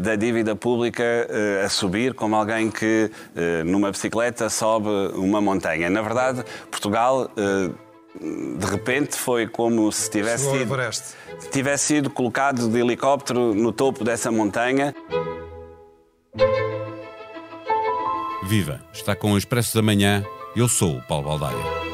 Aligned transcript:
da 0.00 0.16
dívida 0.16 0.56
pública 0.56 1.04
a 1.64 1.68
subir 1.68 2.14
como 2.14 2.34
alguém 2.34 2.70
que 2.70 3.10
numa 3.64 3.90
bicicleta 3.90 4.48
sobe 4.48 4.88
uma 5.14 5.40
montanha. 5.40 5.88
Na 5.90 6.02
verdade, 6.02 6.44
Portugal 6.70 7.30
de 8.18 8.66
repente 8.66 9.16
foi 9.16 9.46
como 9.46 9.90
se 9.92 10.10
tivesse 10.10 10.50
sido, 10.50 10.74
tivesse 11.50 11.84
sido 11.84 12.10
colocado 12.10 12.68
de 12.68 12.80
helicóptero 12.80 13.54
no 13.54 13.72
topo 13.72 14.02
dessa 14.02 14.30
montanha. 14.30 14.94
Viva! 18.44 18.80
Está 18.92 19.14
com 19.14 19.32
o 19.32 19.38
Expresso 19.38 19.76
da 19.76 19.82
Manhã. 19.82 20.24
Eu 20.56 20.66
sou 20.66 20.96
o 20.96 21.02
Paulo 21.02 21.28
Baldaia. 21.28 21.89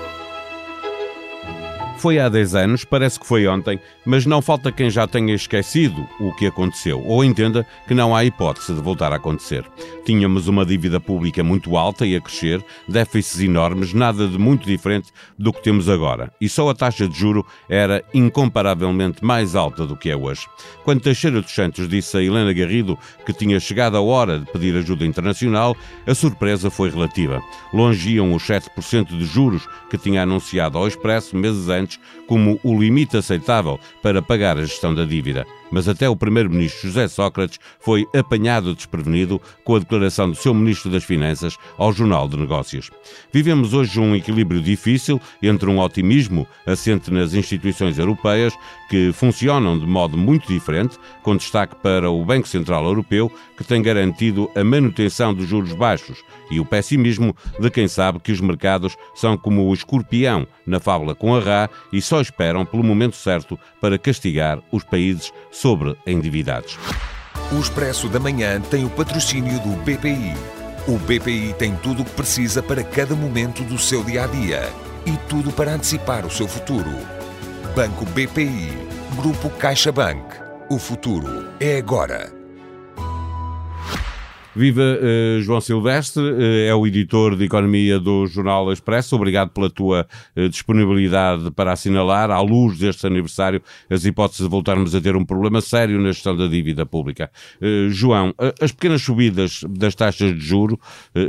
Foi 1.98 2.18
há 2.18 2.28
10 2.28 2.54
anos, 2.54 2.84
parece 2.84 3.18
que 3.18 3.26
foi 3.26 3.46
ontem, 3.46 3.80
mas 4.04 4.26
não 4.26 4.42
falta 4.42 4.70
quem 4.70 4.90
já 4.90 5.06
tenha 5.06 5.34
esquecido 5.34 6.06
o 6.20 6.30
que 6.34 6.46
aconteceu 6.46 7.02
ou 7.02 7.24
entenda 7.24 7.66
que 7.88 7.94
não 7.94 8.14
há 8.14 8.22
hipótese 8.22 8.74
de 8.74 8.82
voltar 8.82 9.12
a 9.12 9.16
acontecer. 9.16 9.64
Tínhamos 10.04 10.46
uma 10.46 10.64
dívida 10.64 11.00
pública 11.00 11.42
muito 11.42 11.74
alta 11.76 12.06
e 12.06 12.14
a 12.14 12.20
crescer, 12.20 12.62
déficits 12.86 13.40
enormes, 13.40 13.94
nada 13.94 14.28
de 14.28 14.38
muito 14.38 14.66
diferente 14.66 15.08
do 15.38 15.52
que 15.52 15.62
temos 15.62 15.88
agora. 15.88 16.30
E 16.38 16.50
só 16.50 16.68
a 16.68 16.74
taxa 16.74 17.08
de 17.08 17.18
juro 17.18 17.44
era 17.68 18.04
incomparavelmente 18.12 19.24
mais 19.24 19.56
alta 19.56 19.86
do 19.86 19.96
que 19.96 20.10
é 20.10 20.16
hoje. 20.16 20.46
Quando 20.84 21.00
Teixeira 21.00 21.40
dos 21.40 21.54
Santos 21.54 21.88
disse 21.88 22.16
a 22.16 22.22
Helena 22.22 22.52
Garrido 22.52 22.98
que 23.24 23.32
tinha 23.32 23.58
chegado 23.58 23.96
a 23.96 24.02
hora 24.02 24.38
de 24.38 24.46
pedir 24.52 24.76
ajuda 24.76 25.06
internacional, 25.06 25.74
a 26.06 26.14
surpresa 26.14 26.70
foi 26.70 26.90
relativa. 26.90 27.42
Longiam 27.72 28.34
os 28.34 28.42
7% 28.42 29.16
de 29.16 29.24
juros 29.24 29.66
que 29.90 29.96
tinha 29.96 30.22
anunciado 30.22 30.76
ao 30.76 30.86
Expresso 30.86 31.36
meses 31.36 31.68
antes 31.68 31.85
como 32.26 32.58
o 32.62 32.78
limite 32.78 33.16
aceitável 33.16 33.78
para 34.02 34.22
pagar 34.22 34.56
a 34.58 34.64
gestão 34.64 34.94
da 34.94 35.04
dívida 35.04 35.46
mas 35.70 35.88
até 35.88 36.08
o 36.08 36.16
primeiro-ministro 36.16 36.88
José 36.88 37.08
Sócrates 37.08 37.58
foi 37.80 38.06
apanhado 38.14 38.74
desprevenido 38.74 39.40
com 39.64 39.76
a 39.76 39.78
declaração 39.78 40.30
do 40.30 40.36
seu 40.36 40.54
ministro 40.54 40.90
das 40.90 41.04
Finanças 41.04 41.56
ao 41.76 41.92
Jornal 41.92 42.28
de 42.28 42.36
Negócios. 42.36 42.90
Vivemos 43.32 43.74
hoje 43.74 43.98
um 44.00 44.14
equilíbrio 44.14 44.60
difícil 44.60 45.20
entre 45.42 45.68
um 45.68 45.78
otimismo 45.78 46.46
assente 46.66 47.12
nas 47.12 47.34
instituições 47.34 47.98
europeias, 47.98 48.54
que 48.88 49.12
funcionam 49.12 49.78
de 49.78 49.86
modo 49.86 50.16
muito 50.16 50.46
diferente, 50.48 50.98
com 51.22 51.36
destaque 51.36 51.74
para 51.76 52.10
o 52.10 52.24
Banco 52.24 52.46
Central 52.46 52.84
Europeu, 52.84 53.30
que 53.56 53.64
tem 53.64 53.82
garantido 53.82 54.50
a 54.54 54.62
manutenção 54.62 55.34
dos 55.34 55.48
juros 55.48 55.72
baixos, 55.72 56.22
e 56.50 56.60
o 56.60 56.64
pessimismo 56.64 57.34
de 57.58 57.70
quem 57.70 57.88
sabe 57.88 58.20
que 58.20 58.32
os 58.32 58.40
mercados 58.40 58.96
são 59.14 59.36
como 59.36 59.66
o 59.66 59.74
escorpião 59.74 60.46
na 60.66 60.78
fábula 60.78 61.14
com 61.14 61.34
a 61.34 61.40
rá 61.40 61.70
e 61.92 62.00
só 62.00 62.20
esperam 62.20 62.64
pelo 62.64 62.84
momento 62.84 63.16
certo 63.16 63.58
para 63.80 63.98
castigar 63.98 64.60
os 64.70 64.84
países 64.84 65.32
sobre 65.60 65.96
endividados. 66.06 66.78
O 67.52 67.58
Expresso 67.58 68.08
da 68.08 68.20
Manhã 68.20 68.60
tem 68.60 68.84
o 68.84 68.90
patrocínio 68.90 69.58
do 69.60 69.70
BPI. 69.82 70.34
O 70.86 70.98
BPI 70.98 71.54
tem 71.58 71.74
tudo 71.76 72.02
o 72.02 72.04
que 72.04 72.12
precisa 72.12 72.62
para 72.62 72.84
cada 72.84 73.14
momento 73.14 73.62
do 73.64 73.78
seu 73.78 74.04
dia 74.04 74.24
a 74.24 74.26
dia 74.26 74.68
e 75.06 75.16
tudo 75.28 75.52
para 75.52 75.72
antecipar 75.72 76.26
o 76.26 76.30
seu 76.30 76.46
futuro. 76.46 76.90
Banco 77.74 78.04
BPI. 78.06 78.72
Grupo 79.16 79.48
CaixaBank. 79.50 80.24
O 80.68 80.78
futuro 80.78 81.50
é 81.60 81.78
agora. 81.78 82.35
Viva 84.56 84.80
uh, 84.80 85.42
João 85.42 85.60
Silvestre, 85.60 86.22
uh, 86.22 86.40
é 86.66 86.74
o 86.74 86.86
editor 86.86 87.36
de 87.36 87.44
Economia 87.44 88.00
do 88.00 88.26
Jornal 88.26 88.72
Expresso. 88.72 89.14
Obrigado 89.14 89.50
pela 89.50 89.68
tua 89.68 90.06
uh, 90.34 90.48
disponibilidade 90.48 91.50
para 91.50 91.72
assinalar, 91.72 92.30
à 92.30 92.40
luz 92.40 92.78
deste 92.78 93.06
aniversário, 93.06 93.60
as 93.90 94.06
hipóteses 94.06 94.44
de 94.44 94.48
voltarmos 94.48 94.94
a 94.94 95.00
ter 95.00 95.14
um 95.14 95.26
problema 95.26 95.60
sério 95.60 96.00
na 96.00 96.10
gestão 96.10 96.34
da 96.34 96.46
dívida 96.46 96.86
pública. 96.86 97.30
João, 97.90 98.34
as 98.60 98.72
pequenas 98.72 99.02
subidas 99.02 99.60
das 99.68 99.94
taxas 99.94 100.34
de 100.34 100.40
juro, 100.40 100.80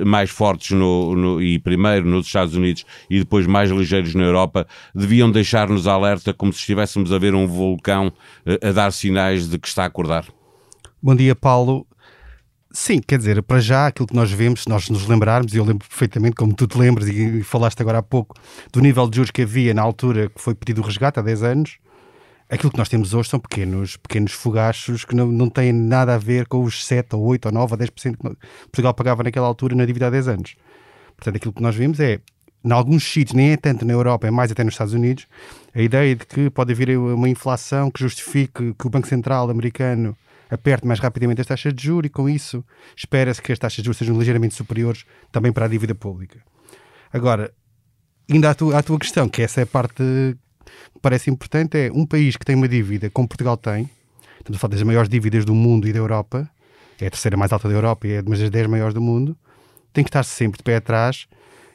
mais 0.05 0.29
fortes 0.29 0.71
no, 0.71 1.15
no, 1.15 1.41
e 1.41 1.59
primeiro 1.59 2.07
nos 2.07 2.27
Estados 2.27 2.55
Unidos 2.55 2.85
e 3.09 3.19
depois 3.19 3.45
mais 3.45 3.69
ligeiros 3.69 4.15
na 4.15 4.23
Europa, 4.23 4.65
deviam 4.95 5.29
deixar-nos 5.29 5.87
alerta 5.87 6.33
como 6.33 6.53
se 6.53 6.59
estivéssemos 6.59 7.11
a 7.11 7.17
ver 7.17 7.35
um 7.35 7.47
vulcão 7.47 8.11
a 8.61 8.71
dar 8.71 8.91
sinais 8.91 9.49
de 9.49 9.59
que 9.59 9.67
está 9.67 9.83
a 9.83 9.87
acordar? 9.87 10.25
Bom 11.01 11.15
dia, 11.15 11.35
Paulo. 11.35 11.85
Sim, 12.79 12.99
quer 12.99 13.17
dizer, 13.17 13.41
para 13.41 13.59
já 13.59 13.87
aquilo 13.87 14.07
que 14.07 14.13
nós 14.13 14.31
vemos, 14.31 14.61
se 14.61 14.69
nós 14.69 14.87
nos 14.87 15.07
lembrarmos, 15.07 15.51
e 15.51 15.57
eu 15.57 15.65
lembro 15.65 15.87
perfeitamente, 15.87 16.35
como 16.35 16.53
tu 16.53 16.67
te 16.67 16.77
lembras 16.77 17.07
e, 17.09 17.41
falaste 17.41 17.81
agora 17.81 17.97
há 17.97 18.03
pouco, 18.03 18.35
do 18.71 18.79
nível 18.79 19.09
de 19.09 19.15
juros 19.15 19.31
que 19.31 19.41
havia 19.41 19.73
na 19.73 19.81
altura 19.81 20.29
que 20.29 20.39
foi 20.39 20.53
pedido 20.53 20.81
o 20.81 20.85
resgate 20.85 21.19
há 21.19 21.23
10 21.23 21.41
anos, 21.41 21.79
aquilo 22.47 22.71
que 22.71 22.77
nós 22.77 22.87
temos 22.87 23.15
hoje 23.15 23.29
são 23.29 23.39
pequenos, 23.39 23.97
pequenos 23.97 24.31
fogachos 24.31 25.03
que 25.03 25.15
não, 25.15 25.25
não 25.25 25.49
têm 25.49 25.73
nada 25.73 26.13
a 26.13 26.17
ver 26.19 26.45
com 26.45 26.63
os 26.63 26.85
7 26.85 27.15
ou 27.15 27.23
8 27.23 27.47
ou 27.47 27.51
9 27.51 27.73
ou 27.73 27.79
10% 27.79 28.15
que 28.15 28.37
Portugal 28.65 28.93
pagava 28.93 29.23
naquela 29.23 29.47
altura 29.47 29.75
na 29.75 29.83
dívida 29.83 30.05
há 30.05 30.09
10 30.11 30.27
anos. 30.27 30.55
Portanto, 31.15 31.35
aquilo 31.35 31.53
que 31.53 31.63
nós 31.63 31.75
vimos 31.75 31.99
é, 31.99 32.19
em 32.63 32.71
alguns 32.71 33.11
sítios, 33.11 33.33
nem 33.33 33.53
é 33.53 33.57
tanto 33.57 33.85
na 33.85 33.93
Europa, 33.93 34.27
é 34.27 34.31
mais 34.31 34.51
até 34.51 34.63
nos 34.63 34.75
Estados 34.75 34.93
Unidos, 34.93 35.25
a 35.73 35.81
ideia 35.81 36.15
de 36.15 36.27
que 36.27 36.51
pode 36.51 36.73
haver 36.73 36.95
uma 36.95 37.27
inflação 37.27 37.89
que 37.89 37.99
justifique 37.99 38.75
que 38.77 38.85
o 38.85 38.89
Banco 38.89 39.07
Central 39.07 39.49
americano 39.49 40.15
aperte 40.49 40.87
mais 40.87 40.99
rapidamente 40.99 41.41
as 41.41 41.47
taxas 41.47 41.73
de 41.73 41.83
juros 41.83 42.07
e, 42.07 42.09
com 42.09 42.29
isso, 42.29 42.63
espera-se 42.95 43.41
que 43.41 43.51
as 43.51 43.59
taxas 43.59 43.77
de 43.77 43.85
juros 43.85 43.97
sejam 43.97 44.17
ligeiramente 44.17 44.55
superiores 44.55 45.05
também 45.31 45.51
para 45.51 45.65
a 45.65 45.67
dívida 45.67 45.93
pública. 45.93 46.39
Agora, 47.11 47.53
ainda 48.29 48.49
à 48.49 48.55
tua, 48.55 48.77
à 48.77 48.83
tua 48.83 48.99
questão, 48.99 49.27
que 49.29 49.41
essa 49.41 49.61
é 49.61 49.63
a 49.63 49.67
parte 49.67 49.95
que 49.95 50.99
parece 51.01 51.29
importante, 51.29 51.77
é 51.77 51.91
um 51.91 52.05
país 52.05 52.35
que 52.35 52.45
tem 52.45 52.55
uma 52.55 52.67
dívida, 52.67 53.09
como 53.09 53.27
Portugal 53.27 53.57
tem, 53.57 53.89
estamos 54.39 54.57
a 54.57 54.59
falar 54.59 54.71
das 54.71 54.83
maiores 54.83 55.09
dívidas 55.09 55.45
do 55.45 55.53
mundo 55.53 55.87
e 55.87 55.93
da 55.93 55.99
Europa, 55.99 56.49
é 56.99 57.07
a 57.07 57.11
terceira 57.11 57.37
mais 57.37 57.51
alta 57.51 57.67
da 57.67 57.73
Europa 57.73 58.07
e 58.07 58.13
é 58.13 58.21
uma 58.21 58.35
das 58.35 58.49
10 58.49 58.67
maiores 58.67 58.93
do 58.93 59.01
mundo, 59.01 59.37
tem 59.93 60.03
que 60.03 60.09
estar 60.09 60.23
sempre 60.23 60.57
de 60.57 60.63
pé 60.63 60.77
atrás 60.77 61.27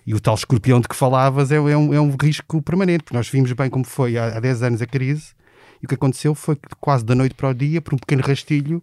e 0.07 0.15
o 0.15 0.21
tal 0.21 0.35
escorpião 0.35 0.81
de 0.81 0.89
que 0.89 0.97
falavas 0.97 1.53
é, 1.53 1.57
é, 1.57 1.77
um, 1.77 1.95
é 1.95 2.01
um 2.01 2.15
risco 2.21 2.61
permanente, 2.61 3.05
porque 3.05 3.17
nós 3.17 3.29
vimos 3.29 3.53
bem 3.53 3.71
como 3.71 3.85
foi 3.85 4.19
há, 4.19 4.37
há 4.37 4.41
10 4.41 4.63
anos 4.63 4.83
a 4.83 4.87
crise 4.87 5.33
e 5.83 5.85
o 5.85 5.89
que 5.89 5.95
aconteceu 5.97 6.35
foi 6.35 6.55
que 6.55 6.69
quase 6.81 7.05
da 7.05 7.15
noite 7.15 7.35
para 7.35 7.49
o 7.49 7.55
dia, 7.55 7.83
por 7.83 7.95
um 7.95 7.99
pequeno 7.99 8.23
rastilho, 8.23 8.81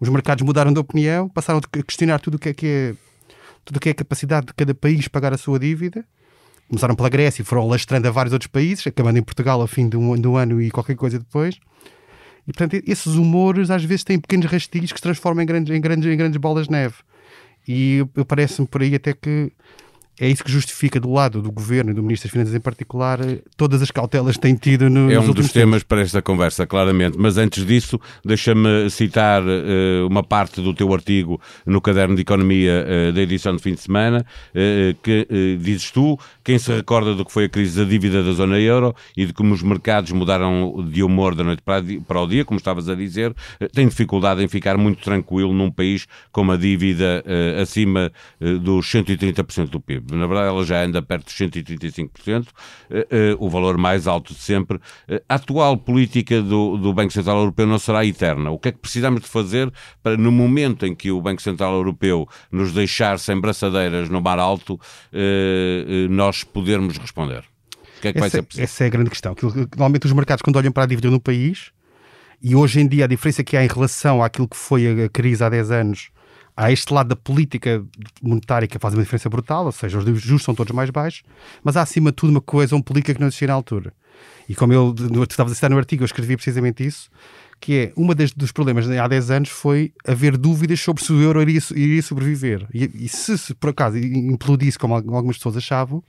os 0.00 0.08
mercados 0.08 0.42
mudaram 0.42 0.72
de 0.72 0.80
opinião, 0.80 1.28
passaram 1.28 1.60
a 1.60 1.82
questionar 1.82 2.18
tudo 2.18 2.36
o 2.36 2.38
que 2.38 2.48
é 2.48 2.54
que 2.54 2.66
é, 2.66 2.94
tudo 3.64 3.76
o 3.76 3.80
que 3.80 3.90
é 3.90 3.92
a 3.92 3.94
capacidade 3.94 4.46
de 4.46 4.54
cada 4.54 4.74
país 4.74 5.06
pagar 5.06 5.34
a 5.34 5.38
sua 5.38 5.58
dívida. 5.58 6.02
Começaram 6.66 6.94
pela 6.94 7.10
Grécia 7.10 7.42
e 7.42 7.44
foram 7.44 7.68
lastrando 7.68 8.08
a 8.08 8.10
vários 8.10 8.32
outros 8.32 8.50
países, 8.50 8.86
acabando 8.86 9.18
em 9.18 9.22
Portugal 9.22 9.60
ao 9.60 9.66
fim 9.66 9.88
do, 9.88 10.00
um, 10.00 10.18
do 10.18 10.36
ano 10.36 10.62
e 10.62 10.70
qualquer 10.70 10.96
coisa 10.96 11.18
depois. 11.18 11.60
E, 12.48 12.52
portanto, 12.52 12.82
esses 12.86 13.16
humores 13.16 13.70
às 13.70 13.84
vezes 13.84 14.04
têm 14.04 14.18
pequenos 14.18 14.46
rastilhos 14.46 14.92
que 14.92 14.98
se 14.98 15.02
transformam 15.02 15.42
em 15.42 15.46
grandes, 15.46 15.76
em 15.76 15.80
grandes, 15.80 16.10
em 16.10 16.16
grandes 16.16 16.40
bolas 16.40 16.66
de 16.66 16.72
neve. 16.72 16.94
E 17.68 18.06
parece-me 18.26 18.66
por 18.66 18.80
aí 18.80 18.94
até 18.94 19.12
que 19.12 19.52
é 20.20 20.28
isso 20.28 20.44
que 20.44 20.52
justifica 20.52 21.00
do 21.00 21.10
lado 21.10 21.40
do 21.40 21.50
governo 21.50 21.92
e 21.92 21.94
do 21.94 22.02
Ministro 22.02 22.28
das 22.28 22.32
Finanças 22.32 22.54
em 22.54 22.60
particular 22.60 23.18
todas 23.56 23.80
as 23.80 23.90
cautelas 23.90 24.36
que 24.36 24.42
têm 24.42 24.54
tido 24.54 24.90
no, 24.90 25.10
É 25.10 25.18
um 25.18 25.32
dos 25.32 25.50
temas 25.50 25.82
para 25.82 26.02
esta 26.02 26.20
conversa, 26.20 26.66
claramente. 26.66 27.16
Mas 27.18 27.38
antes 27.38 27.64
disso, 27.64 27.98
deixa-me 28.22 28.90
citar 28.90 29.42
uh, 29.42 30.06
uma 30.06 30.22
parte 30.22 30.60
do 30.60 30.74
teu 30.74 30.92
artigo 30.92 31.40
no 31.64 31.80
Caderno 31.80 32.14
de 32.14 32.20
Economia 32.20 32.84
uh, 32.84 33.12
da 33.14 33.22
edição 33.22 33.56
de 33.56 33.62
fim 33.62 33.72
de 33.72 33.80
semana, 33.80 34.26
uh, 34.50 34.94
que 35.02 35.26
dizes 35.58 35.90
tu, 35.90 36.18
quem 36.44 36.58
se 36.58 36.70
recorda 36.70 37.14
do 37.14 37.24
que 37.24 37.32
foi 37.32 37.44
a 37.44 37.48
crise 37.48 37.82
da 37.82 37.88
dívida 37.88 38.22
da 38.22 38.32
zona 38.32 38.58
euro 38.58 38.94
e 39.16 39.24
de 39.24 39.32
como 39.32 39.54
os 39.54 39.62
mercados 39.62 40.12
mudaram 40.12 40.86
de 40.90 41.02
humor 41.02 41.34
da 41.34 41.42
noite 41.42 41.62
para 41.62 42.20
o 42.20 42.26
dia, 42.26 42.44
como 42.44 42.58
estavas 42.58 42.90
a 42.90 42.94
dizer, 42.94 43.34
tem 43.72 43.88
dificuldade 43.88 44.42
em 44.42 44.48
ficar 44.48 44.76
muito 44.76 45.02
tranquilo 45.02 45.54
num 45.54 45.70
país 45.70 46.06
com 46.30 46.42
uma 46.42 46.58
dívida 46.58 47.24
acima 47.60 48.12
dos 48.60 48.86
130% 48.86 49.68
do 49.68 49.80
PIB 49.80 50.09
na 50.16 50.26
verdade 50.26 50.48
ela 50.48 50.64
já 50.64 50.82
anda 50.82 51.02
perto 51.02 51.24
dos 51.24 51.34
135%, 51.34 52.48
eh, 52.90 53.06
eh, 53.10 53.36
o 53.38 53.48
valor 53.48 53.76
mais 53.76 54.06
alto 54.06 54.34
de 54.34 54.40
sempre. 54.40 54.78
Eh, 55.08 55.22
a 55.28 55.34
atual 55.34 55.76
política 55.76 56.40
do, 56.42 56.76
do 56.76 56.92
Banco 56.92 57.12
Central 57.12 57.38
Europeu 57.38 57.66
não 57.66 57.78
será 57.78 58.04
eterna. 58.04 58.50
O 58.50 58.58
que 58.58 58.68
é 58.68 58.72
que 58.72 58.78
precisamos 58.78 59.22
de 59.22 59.28
fazer 59.28 59.72
para, 60.02 60.16
no 60.16 60.30
momento 60.30 60.86
em 60.86 60.94
que 60.94 61.10
o 61.10 61.20
Banco 61.20 61.42
Central 61.42 61.74
Europeu 61.74 62.28
nos 62.50 62.72
deixar 62.72 63.18
sem 63.18 63.40
braçadeiras 63.40 64.08
no 64.08 64.20
mar 64.20 64.38
alto, 64.38 64.78
nós 66.08 66.44
podermos 66.44 66.98
responder? 66.98 67.44
O 67.98 68.00
que 68.00 68.08
é 68.08 68.12
que 68.12 68.18
essa, 68.18 68.20
vai 68.20 68.30
ser 68.30 68.42
preciso? 68.42 68.64
Essa 68.64 68.84
é 68.84 68.86
a 68.86 68.90
grande 68.90 69.10
questão. 69.10 69.36
Normalmente 69.42 70.06
os 70.06 70.12
mercados, 70.12 70.42
quando 70.42 70.56
olham 70.56 70.72
para 70.72 70.84
a 70.84 70.86
dívida 70.86 71.10
no 71.10 71.20
país, 71.20 71.70
e 72.42 72.54
hoje 72.54 72.80
em 72.80 72.88
dia 72.88 73.04
a 73.04 73.08
diferença 73.08 73.44
que 73.44 73.56
há 73.56 73.64
em 73.64 73.68
relação 73.68 74.22
àquilo 74.22 74.48
que 74.48 74.56
foi 74.56 75.04
a 75.04 75.08
crise 75.08 75.44
há 75.44 75.48
10 75.48 75.70
anos 75.70 76.10
há 76.56 76.70
este 76.70 76.92
lado 76.92 77.08
da 77.08 77.16
política 77.16 77.84
monetária 78.22 78.68
que 78.68 78.78
faz 78.78 78.94
uma 78.94 79.02
diferença 79.02 79.28
brutal, 79.28 79.66
ou 79.66 79.72
seja, 79.72 79.98
os 79.98 80.20
juros 80.20 80.42
são 80.42 80.54
todos 80.54 80.74
mais 80.74 80.90
baixos, 80.90 81.22
mas 81.62 81.76
há 81.76 81.82
acima 81.82 82.10
de 82.10 82.16
tudo 82.16 82.30
uma 82.30 82.40
coesão 82.40 82.80
política 82.80 83.14
que 83.14 83.20
não 83.20 83.28
existia 83.28 83.48
na 83.48 83.54
altura. 83.54 83.92
E 84.48 84.54
como 84.54 84.72
eu, 84.72 84.92
tu 84.92 85.22
estavas 85.30 85.52
a 85.52 85.54
citar 85.54 85.70
no 85.70 85.78
artigo, 85.78 86.02
eu 86.02 86.06
escrevi 86.06 86.36
precisamente 86.36 86.84
isso, 86.84 87.08
que 87.60 87.74
é, 87.74 87.92
uma 87.94 88.14
das, 88.14 88.32
dos 88.32 88.50
problemas 88.52 88.88
há 88.90 89.06
10 89.06 89.30
anos 89.30 89.48
foi 89.50 89.92
haver 90.06 90.36
dúvidas 90.36 90.80
sobre 90.80 91.04
se 91.04 91.12
o 91.12 91.20
euro 91.20 91.40
iria, 91.42 91.60
iria 91.74 92.02
sobreviver. 92.02 92.66
E, 92.72 93.04
e 93.04 93.08
se, 93.08 93.36
se, 93.36 93.54
por 93.54 93.70
acaso 93.70 93.98
implodisse, 93.98 94.78
como 94.78 94.94
algumas 94.94 95.36
pessoas 95.36 95.56
achavam, 95.56 96.02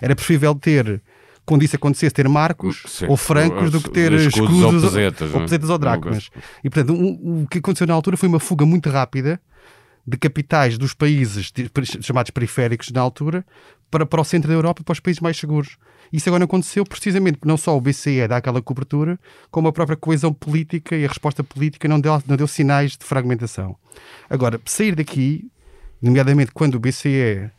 era 0.00 0.14
preferível 0.14 0.54
ter 0.54 1.02
quando 1.46 1.62
isso 1.62 1.76
acontecesse, 1.76 2.12
ter 2.12 2.28
marcos 2.28 2.82
Sim. 2.86 3.06
ou 3.08 3.16
francos 3.16 3.70
do 3.70 3.80
que 3.80 3.88
ter 3.90 4.12
escudos, 4.12 4.50
escudos 4.50 4.84
ou 4.84 5.40
pesetas 5.42 5.68
ou, 5.68 5.74
ou 5.74 5.78
dracmas. 5.78 6.28
E, 6.64 6.68
portanto, 6.68 6.92
um, 6.92 7.42
o 7.44 7.46
que 7.46 7.58
aconteceu 7.58 7.86
na 7.86 7.94
altura 7.94 8.16
foi 8.16 8.28
uma 8.28 8.40
fuga 8.40 8.66
muito 8.66 8.90
rápida 8.90 9.40
de 10.06 10.16
capitais 10.16 10.78
dos 10.78 10.94
países 10.94 11.52
chamados 12.00 12.30
periféricos 12.30 12.90
na 12.90 13.00
altura 13.00 13.44
para, 13.90 14.06
para 14.06 14.20
o 14.20 14.24
centro 14.24 14.48
da 14.48 14.54
Europa 14.54 14.80
e 14.80 14.84
para 14.84 14.92
os 14.92 15.00
países 15.00 15.20
mais 15.20 15.36
seguros. 15.36 15.76
Isso 16.12 16.28
agora 16.28 16.44
aconteceu 16.44 16.84
precisamente 16.84 17.38
porque 17.38 17.48
não 17.48 17.56
só 17.56 17.76
o 17.76 17.80
BCE 17.80 18.28
dá 18.28 18.36
aquela 18.36 18.62
cobertura, 18.62 19.18
como 19.50 19.68
a 19.68 19.72
própria 19.72 19.96
coesão 19.96 20.32
política 20.32 20.96
e 20.96 21.04
a 21.04 21.08
resposta 21.08 21.42
política 21.42 21.88
não 21.88 22.00
deu, 22.00 22.22
não 22.26 22.36
deu 22.36 22.46
sinais 22.46 22.92
de 22.92 23.04
fragmentação. 23.04 23.76
Agora, 24.30 24.60
sair 24.64 24.94
daqui, 24.94 25.50
nomeadamente 26.00 26.52
quando 26.52 26.76
o 26.76 26.80
BCE 26.80 27.50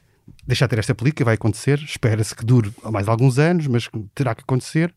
deixar 0.46 0.68
de 0.68 0.72
ter 0.72 0.80
esta 0.80 0.96
política, 0.96 1.26
vai 1.26 1.36
acontecer, 1.36 1.80
espera-se 1.80 2.34
que 2.34 2.46
dure 2.46 2.72
mais 2.84 3.08
alguns 3.08 3.38
anos, 3.38 3.68
mas 3.68 3.90
terá 4.16 4.34
que 4.34 4.42
acontecer. 4.42 4.94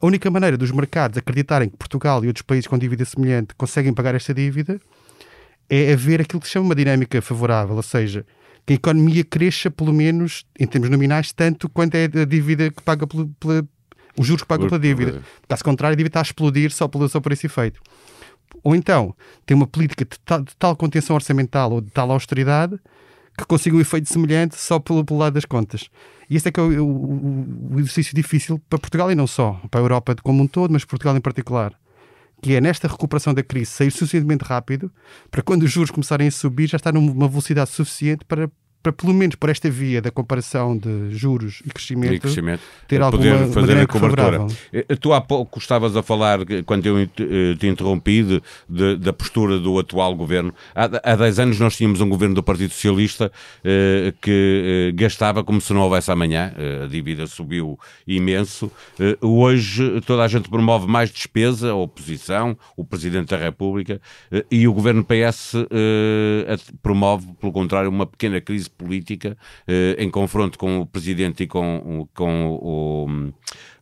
A 0.00 0.06
única 0.06 0.30
maneira 0.30 0.56
dos 0.56 0.70
mercados 0.70 1.18
acreditarem 1.18 1.68
que 1.68 1.76
Portugal 1.76 2.24
e 2.24 2.28
outros 2.28 2.42
países 2.42 2.66
com 2.66 2.78
dívida 2.78 3.04
semelhante 3.04 3.54
conseguem 3.54 3.92
pagar 3.92 4.14
esta 4.14 4.34
dívida 4.34 4.80
é 5.68 5.92
haver 5.92 6.20
aquilo 6.20 6.40
que 6.40 6.46
se 6.46 6.52
chama 6.52 6.66
uma 6.66 6.74
dinâmica 6.74 7.20
favorável, 7.22 7.76
ou 7.76 7.82
seja, 7.82 8.26
que 8.66 8.72
a 8.72 8.76
economia 8.76 9.24
cresça, 9.24 9.70
pelo 9.70 9.92
menos 9.92 10.44
em 10.58 10.66
termos 10.66 10.88
nominais, 10.90 11.32
tanto 11.32 11.68
quanto 11.68 11.94
é 11.94 12.04
a 12.04 12.24
dívida 12.24 12.70
que 12.70 12.82
paga 12.82 13.06
pela, 13.06 13.28
pela 13.38 13.68
os 14.16 14.26
juros 14.26 14.42
que 14.42 14.48
pagam 14.48 14.68
pela 14.68 14.80
dívida. 14.80 15.22
Caso 15.48 15.64
contrário, 15.64 15.94
a 15.94 15.96
dívida 15.96 16.10
está 16.10 16.20
a 16.20 16.22
explodir 16.22 16.70
só, 16.70 16.86
pelo, 16.88 17.08
só 17.08 17.20
por 17.20 17.32
esse 17.32 17.46
efeito. 17.46 17.80
Ou 18.62 18.74
então, 18.74 19.14
tem 19.44 19.56
uma 19.56 19.66
política 19.66 20.04
de 20.04 20.18
tal, 20.24 20.42
de 20.42 20.56
tal 20.56 20.76
contenção 20.76 21.16
orçamental 21.16 21.72
ou 21.72 21.80
de 21.80 21.90
tal 21.90 22.10
austeridade 22.10 22.78
que 23.36 23.44
consiga 23.44 23.76
um 23.76 23.80
efeito 23.80 24.08
semelhante 24.08 24.56
só 24.56 24.78
pelo, 24.78 25.04
pelo 25.04 25.18
lado 25.18 25.34
das 25.34 25.44
contas. 25.44 25.90
E 26.30 26.36
este 26.36 26.48
é 26.48 26.52
que 26.52 26.60
é 26.60 26.62
o, 26.62 26.68
o, 26.68 27.74
o, 27.74 27.80
exercício 27.80 28.14
difícil 28.14 28.60
para 28.70 28.78
Portugal 28.78 29.10
e 29.10 29.14
não 29.14 29.26
só, 29.26 29.60
para 29.70 29.80
a 29.80 29.82
Europa 29.82 30.14
como 30.22 30.42
um 30.42 30.46
todo, 30.46 30.70
mas 30.70 30.84
Portugal 30.84 31.16
em 31.16 31.20
particular 31.20 31.74
que 32.44 32.54
é 32.54 32.60
nesta 32.60 32.86
recuperação 32.86 33.32
da 33.32 33.42
crise 33.42 33.70
sair 33.70 33.90
suficientemente 33.90 34.44
rápido 34.44 34.92
para 35.30 35.40
quando 35.40 35.62
os 35.62 35.70
juros 35.70 35.90
começarem 35.90 36.28
a 36.28 36.30
subir 36.30 36.68
já 36.68 36.76
estar 36.76 36.92
numa 36.92 37.26
velocidade 37.26 37.70
suficiente 37.70 38.22
para 38.26 38.50
para 38.84 38.92
pelo 38.92 39.14
menos 39.14 39.34
por 39.34 39.48
esta 39.48 39.70
via 39.70 40.02
da 40.02 40.10
comparação 40.10 40.76
de 40.76 41.08
juros 41.10 41.62
e 41.64 41.70
crescimento, 41.70 42.14
e 42.14 42.20
crescimento 42.20 42.60
ter 42.86 43.00
alguma 43.00 43.24
poder 43.24 43.52
fazer 43.52 43.78
a 43.78 43.86
cobertura. 43.86 44.46
Eh, 44.70 44.96
tu 45.00 45.14
há 45.14 45.22
pouco 45.22 45.58
estavas 45.58 45.96
a 45.96 46.02
falar, 46.02 46.40
quando 46.66 46.84
eu 46.84 47.00
eh, 47.00 47.08
te 47.58 47.66
interrompi, 47.66 48.22
de, 48.22 48.42
de, 48.68 48.96
da 48.96 49.10
postura 49.10 49.58
do 49.58 49.78
atual 49.78 50.14
governo. 50.14 50.52
Há, 50.74 51.12
há 51.12 51.16
10 51.16 51.38
anos 51.38 51.58
nós 51.58 51.78
tínhamos 51.78 52.02
um 52.02 52.08
governo 52.10 52.34
do 52.34 52.42
Partido 52.42 52.74
Socialista 52.74 53.32
eh, 53.64 54.12
que 54.20 54.90
eh, 54.90 54.92
gastava 54.92 55.42
como 55.42 55.62
se 55.62 55.72
não 55.72 55.80
houvesse 55.80 56.12
amanhã, 56.12 56.52
eh, 56.58 56.82
a 56.84 56.86
dívida 56.86 57.26
subiu 57.26 57.78
imenso. 58.06 58.70
Eh, 59.00 59.16
hoje 59.22 59.98
toda 60.02 60.24
a 60.24 60.28
gente 60.28 60.50
promove 60.50 60.86
mais 60.86 61.10
despesa, 61.10 61.70
a 61.70 61.74
oposição, 61.74 62.54
o 62.76 62.84
Presidente 62.84 63.28
da 63.28 63.38
República, 63.38 63.98
e 64.50 64.68
o 64.68 64.74
governo 64.74 65.02
PS 65.04 65.54
promove, 66.82 67.26
pelo 67.40 67.50
contrário, 67.50 67.88
uma 67.88 68.04
pequena 68.04 68.40
crise 68.40 68.68
política 68.76 69.36
eh, 69.66 69.96
em 69.98 70.10
confronto 70.10 70.58
com 70.58 70.80
o 70.80 70.86
Presidente 70.86 71.44
e 71.44 71.46
com, 71.46 72.06
com 72.14 72.46
o, 72.46 73.08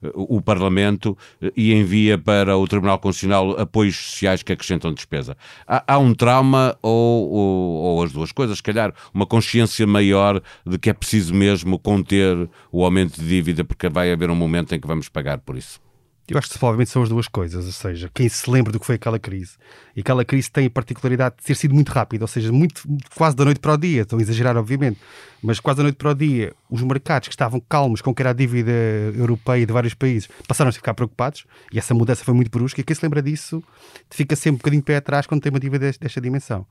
o, 0.03 0.37
o, 0.37 0.41
Parlamento 0.41 1.17
eh, 1.41 1.53
e 1.57 1.73
envia 1.73 2.19
para 2.19 2.57
o 2.57 2.67
Tribunal 2.67 2.99
Constitucional 2.99 3.59
apoios 3.59 3.97
sociais 3.97 4.43
que 4.43 4.53
acrescentam 4.53 4.93
despesa. 4.93 5.37
Há, 5.67 5.95
há 5.95 5.99
um 5.99 6.15
trauma 6.15 6.77
ou, 6.83 7.31
ou, 7.31 7.73
ou, 7.83 8.03
as 8.03 8.13
duas 8.13 8.33
coisas, 8.33 8.59
se 8.59 8.63
calhar 8.63 8.95
uma 9.13 9.27
consciência 9.27 9.87
maior 9.87 10.43
de 10.67 10.79
que 10.79 10.91
é 10.91 10.93
preciso 10.93 11.35
mesmo 11.35 11.79
conter 11.79 12.49
o 12.71 12.85
aumento 12.85 13.21
de 13.21 13.27
dívida 13.27 13.65
porque 13.65 13.89
vai 13.89 14.13
haver 14.13 14.31
um 14.31 14.37
momento 14.37 14.75
em 14.75 14.81
que 14.81 14.87
vamos 14.87 15.09
pagar 15.09 15.39
por 15.39 15.57
isso. 15.57 15.81
Eu 16.29 16.39
acho 16.39 16.49
que 16.49 16.59
provavelmente 16.59 16.91
são 16.91 17.03
as 17.03 17.09
duas 17.09 17.27
coisas, 17.27 17.67
ou 17.67 17.73
seja, 17.73 18.09
quem 18.15 18.29
se 18.29 18.49
lembra 18.49 18.73
do 18.73 18.79
que 18.79 18.87
foi 18.87 18.95
aquela 18.95 19.19
crise. 19.19 19.57
E 19.95 20.01
aquela 20.01 20.25
crise 20.25 20.51
tem 20.51 20.67
a 20.67 20.71
particularidade 20.71 21.37
de 21.39 21.43
ter 21.43 21.57
sido 21.57 21.75
muito 21.75 21.91
rápida, 21.91 22.23
ou 22.25 22.29
seja, 22.29 22.53
muito, 22.53 22.83
quase 23.17 23.35
da 23.35 23.45
noite 23.45 23.59
para 23.59 23.75
o 23.75 23.77
dia, 23.77 24.03
estou 24.03 24.19
a 24.19 24.23
exagerar, 24.23 24.57
obviamente, 24.57 25.01
mas 25.43 25.59
quase 25.59 25.79
da 25.79 25.83
noite 25.83 25.97
para 25.97 26.11
o 26.11 26.15
dia, 26.15 26.55
os 26.71 26.81
mercados 26.83 27.29
que 27.29 27.35
estavam 27.35 27.61
calmos 27.61 28.01
com 28.01 28.15
que 28.15 28.23
era 28.23 28.31
a 28.31 28.33
dívida 28.33 28.71
europeia 29.17 29.67
de 29.67 29.73
vários 29.73 29.95
países 29.95 30.29
passaram 30.47 30.69
a 30.69 30.73
ficar 30.73 30.95
preocupados 30.95 31.45
e 31.73 31.79
essa 31.79 31.93
mudança 31.93 32.25
foi 32.25 32.33
muito 32.33 32.51
brusca. 32.51 32.81
E 32.81 32.85
quem 32.85 32.95
se 32.95 33.05
lembra 33.05 33.21
disso 33.21 33.63
fica 34.09 34.37
sempre 34.37 34.55
um 34.55 34.59
bocadinho 34.59 34.83
pé 34.83 34.97
atrás 34.97 35.27
quando 35.27 35.43
tem 35.43 35.51
uma 35.51 35.59
dívida 35.59 35.91
desta, 35.91 36.21
dimensão. 36.21 36.65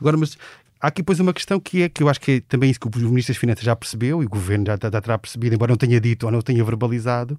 Agora, 0.00 0.16
mas 0.16 0.36
há 0.80 0.88
aqui 0.88 1.02
depois 1.02 1.20
uma 1.20 1.32
questão 1.32 1.60
que 1.60 1.82
é 1.82 1.88
que 1.88 2.02
eu 2.02 2.08
acho 2.08 2.20
que 2.20 2.32
é 2.32 2.40
também 2.40 2.68
isso 2.68 2.80
que 2.80 2.88
o 2.88 2.90
Ministro 3.08 3.32
das 3.32 3.40
Finanças 3.40 3.64
já 3.64 3.76
percebeu 3.76 4.20
e 4.24 4.26
o 4.26 4.28
Governo 4.28 4.66
já, 4.66 4.72
já 4.72 5.00
terá 5.00 5.16
percebido, 5.16 5.54
embora 5.54 5.70
não 5.70 5.76
tenha 5.76 6.00
dito 6.00 6.26
ou 6.26 6.32
não 6.32 6.42
tenha 6.42 6.64
verbalizado, 6.64 7.38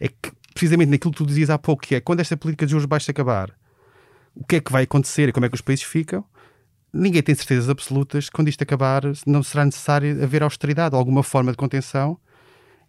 é 0.00 0.08
que 0.08 0.32
precisamente 0.54 0.88
naquilo 0.88 1.10
que 1.12 1.18
tu 1.18 1.26
dizias 1.26 1.50
há 1.50 1.58
pouco, 1.58 1.82
que 1.82 1.96
é 1.96 2.00
quando 2.00 2.20
esta 2.20 2.36
política 2.36 2.64
de 2.64 2.70
juros 2.70 2.86
baixos 2.86 3.08
acabar, 3.10 3.50
o 4.34 4.44
que 4.44 4.56
é 4.56 4.60
que 4.60 4.72
vai 4.72 4.84
acontecer 4.84 5.28
e 5.28 5.32
como 5.32 5.44
é 5.44 5.48
que 5.48 5.54
os 5.54 5.60
países 5.60 5.84
ficam? 5.84 6.24
Ninguém 6.92 7.22
tem 7.22 7.34
certezas 7.34 7.68
absolutas. 7.68 8.30
Quando 8.30 8.48
isto 8.48 8.62
acabar, 8.62 9.02
não 9.26 9.42
será 9.42 9.64
necessário 9.64 10.22
haver 10.22 10.44
austeridade 10.44 10.94
alguma 10.94 11.24
forma 11.24 11.50
de 11.50 11.56
contenção. 11.56 12.18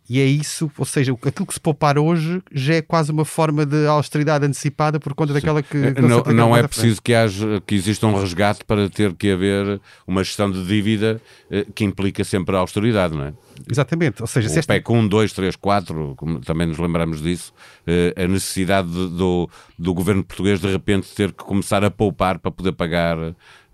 E 0.07 0.19
é 0.19 0.25
isso, 0.25 0.71
ou 0.77 0.85
seja, 0.85 1.11
aquilo 1.13 1.47
que 1.47 1.53
se 1.53 1.59
poupar 1.59 1.97
hoje 1.97 2.41
já 2.51 2.75
é 2.75 2.81
quase 2.81 3.11
uma 3.11 3.25
forma 3.25 3.65
de 3.65 3.87
austeridade 3.87 4.45
antecipada 4.45 4.99
por 4.99 5.15
conta 5.15 5.33
Sim. 5.33 5.39
daquela 5.39 5.63
que. 5.63 5.93
que 5.93 6.01
não, 6.01 6.21
não 6.23 6.55
é 6.55 6.61
preciso 6.61 7.01
que, 7.01 7.13
haja, 7.13 7.61
que 7.65 7.73
exista 7.73 8.05
um 8.05 8.19
resgate 8.19 8.63
para 8.65 8.87
ter 8.87 9.13
que 9.13 9.31
haver 9.31 9.81
uma 10.05 10.23
gestão 10.23 10.51
de 10.51 10.63
dívida 10.63 11.19
eh, 11.49 11.65
que 11.73 11.83
implica 11.83 12.23
sempre 12.23 12.55
a 12.55 12.59
austeridade, 12.59 13.15
não 13.15 13.25
é? 13.25 13.33
Exatamente. 13.69 14.21
Ou 14.21 14.27
seja, 14.27 14.47
o 14.47 14.59
esta... 14.59 14.73
PEC 14.73 14.91
1, 14.91 15.07
2, 15.07 15.33
3, 15.33 15.55
4, 15.55 16.13
como 16.15 16.39
também 16.39 16.67
nos 16.67 16.77
lembramos 16.77 17.19
disso, 17.19 17.51
eh, 17.87 18.13
a 18.15 18.27
necessidade 18.27 18.89
do, 18.89 19.49
do 19.77 19.93
governo 19.93 20.23
português 20.23 20.59
de 20.59 20.71
repente 20.71 21.15
ter 21.15 21.31
que 21.31 21.43
começar 21.43 21.83
a 21.83 21.89
poupar 21.89 22.37
para 22.37 22.51
poder 22.51 22.73
pagar. 22.73 23.17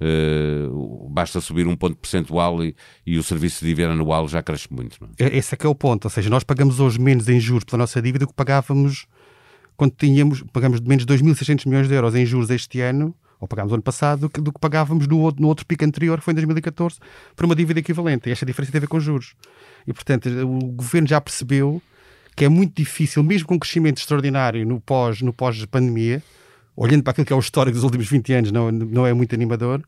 Uh, 0.01 1.07
basta 1.09 1.39
subir 1.39 1.67
um 1.67 1.75
ponto 1.75 1.95
percentual 1.95 2.63
e, 2.63 2.75
e 3.05 3.19
o 3.19 3.23
serviço 3.23 3.59
de 3.59 3.67
dívida 3.67 3.91
anual 3.91 4.27
já 4.27 4.41
cresce 4.41 4.67
muito. 4.71 4.97
Não 4.99 5.09
é? 5.19 5.37
Esse 5.37 5.53
é 5.53 5.57
que 5.57 5.65
é 5.65 5.69
o 5.69 5.75
ponto. 5.75 6.05
Ou 6.05 6.09
seja, 6.09 6.29
nós 6.29 6.43
pagamos 6.43 6.79
hoje 6.79 6.99
menos 6.99 7.29
em 7.29 7.39
juros 7.39 7.63
pela 7.63 7.77
nossa 7.79 8.01
dívida 8.01 8.25
do 8.25 8.29
que 8.29 8.33
pagávamos 8.33 9.05
quando 9.77 9.93
tínhamos, 9.93 10.43
pagamos 10.51 10.81
de 10.81 10.87
menos 10.87 11.05
de 11.05 11.13
2.600 11.13 11.67
milhões 11.67 11.87
de 11.87 11.93
euros 11.93 12.15
em 12.15 12.25
juros 12.25 12.49
este 12.49 12.81
ano 12.81 13.15
ou 13.39 13.47
pagámos 13.47 13.73
ano 13.73 13.81
passado, 13.81 14.21
do 14.21 14.29
que, 14.29 14.39
do 14.39 14.53
que 14.53 14.59
pagávamos 14.59 15.07
no 15.07 15.19
outro, 15.19 15.41
no 15.41 15.47
outro 15.47 15.65
pico 15.65 15.83
anterior, 15.83 16.19
que 16.19 16.23
foi 16.23 16.31
em 16.31 16.35
2014, 16.35 16.99
por 17.35 17.45
uma 17.45 17.55
dívida 17.55 17.79
equivalente. 17.79 18.29
E 18.29 18.31
esta 18.31 18.45
diferença 18.45 18.71
tem 18.71 18.77
a 18.77 18.81
ver 18.81 18.87
com 18.87 18.99
juros. 18.99 19.33
E, 19.87 19.91
portanto, 19.91 20.29
o 20.29 20.67
governo 20.67 21.07
já 21.07 21.19
percebeu 21.19 21.81
que 22.35 22.45
é 22.45 22.49
muito 22.49 22.75
difícil, 22.75 23.23
mesmo 23.23 23.47
com 23.47 23.55
um 23.55 23.59
crescimento 23.59 23.97
extraordinário 23.97 24.63
no 24.65 24.79
pós-pandemia, 24.79 26.17
no 26.17 26.21
pós 26.21 26.23
olhando 26.75 27.03
para 27.03 27.11
aquilo 27.11 27.25
que 27.25 27.33
é 27.33 27.35
o 27.35 27.39
histórico 27.39 27.75
dos 27.75 27.83
últimos 27.83 28.07
20 28.07 28.33
anos, 28.33 28.51
não, 28.51 28.71
não 28.71 29.05
é 29.05 29.13
muito 29.13 29.35
animador, 29.35 29.83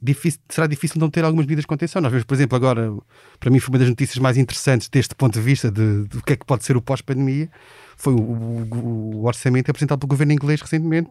difícil, 0.00 0.40
será 0.48 0.66
difícil 0.66 1.00
não 1.00 1.10
ter 1.10 1.24
algumas 1.24 1.46
medidas 1.46 1.62
de 1.62 1.68
contenção. 1.68 2.02
Nós 2.02 2.10
vemos, 2.10 2.24
por 2.24 2.34
exemplo, 2.34 2.56
agora, 2.56 2.92
para 3.40 3.50
mim 3.50 3.58
foi 3.58 3.72
uma 3.72 3.78
das 3.78 3.88
notícias 3.88 4.18
mais 4.18 4.36
interessantes 4.36 4.88
deste 4.88 5.14
ponto 5.14 5.34
de 5.34 5.40
vista 5.40 5.70
de, 5.70 6.04
de 6.04 6.18
o 6.18 6.22
que 6.22 6.34
é 6.34 6.36
que 6.36 6.44
pode 6.44 6.64
ser 6.64 6.76
o 6.76 6.82
pós-pandemia, 6.82 7.50
foi 7.96 8.12
o, 8.12 8.18
o, 8.18 9.16
o 9.16 9.26
orçamento 9.26 9.70
apresentado 9.70 9.98
pelo 9.98 10.10
governo 10.10 10.32
inglês 10.32 10.60
recentemente, 10.60 11.10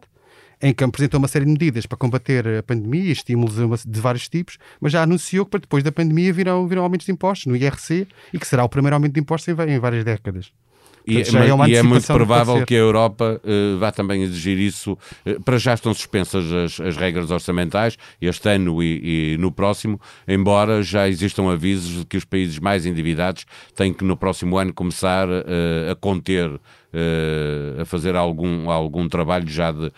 em 0.62 0.72
que 0.72 0.82
apresentou 0.82 1.18
uma 1.18 1.28
série 1.28 1.44
de 1.44 1.50
medidas 1.50 1.84
para 1.84 1.98
combater 1.98 2.46
a 2.58 2.62
pandemia, 2.62 3.12
estímulos 3.12 3.84
de 3.84 4.00
vários 4.00 4.28
tipos, 4.28 4.56
mas 4.80 4.92
já 4.92 5.02
anunciou 5.02 5.44
que 5.44 5.50
para 5.50 5.60
depois 5.60 5.84
da 5.84 5.92
pandemia 5.92 6.32
virão, 6.32 6.66
virão 6.66 6.82
aumentos 6.82 7.04
de 7.04 7.12
impostos 7.12 7.46
no 7.46 7.56
IRC 7.56 8.06
e 8.32 8.38
que 8.38 8.46
será 8.46 8.64
o 8.64 8.68
primeiro 8.68 8.94
aumento 8.94 9.12
de 9.12 9.20
impostos 9.20 9.48
em, 9.48 9.70
em 9.70 9.78
várias 9.78 10.04
décadas. 10.04 10.50
E, 11.06 11.22
Portanto, 11.22 11.62
é, 11.62 11.68
e 11.68 11.76
é 11.76 11.82
muito 11.82 12.06
provável 12.06 12.66
que 12.66 12.74
a 12.74 12.78
Europa 12.78 13.40
uh, 13.44 13.78
vá 13.78 13.92
também 13.92 14.22
exigir 14.24 14.58
isso. 14.58 14.98
Uh, 15.24 15.40
para 15.44 15.56
já 15.56 15.72
estão 15.72 15.94
suspensas 15.94 16.52
as, 16.52 16.80
as 16.80 16.96
regras 16.96 17.30
orçamentais, 17.30 17.96
este 18.20 18.48
ano 18.48 18.82
e, 18.82 19.34
e, 19.34 19.38
no 19.38 19.52
próximo, 19.52 20.00
embora 20.26 20.82
já 20.82 21.08
existam 21.08 21.48
avisos 21.48 22.00
de 22.00 22.04
que 22.06 22.16
os 22.16 22.24
países 22.24 22.58
mais 22.58 22.84
endividados 22.84 23.46
têm 23.76 23.94
que 23.94 24.04
no 24.04 24.16
próximo 24.16 24.58
ano 24.58 24.74
começar 24.74 25.28
uh, 25.28 25.92
a 25.92 25.94
conter 25.94 26.60
a 27.78 27.84
fazer 27.84 28.16
algum, 28.16 28.70
algum 28.70 29.06
trabalho 29.06 29.46
já 29.46 29.70
de, 29.70 29.92